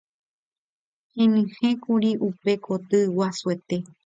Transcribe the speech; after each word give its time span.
Henyhẽkuri 1.13 2.09
upe 2.27 2.53
koty 2.65 2.99
guasuete. 3.15 3.77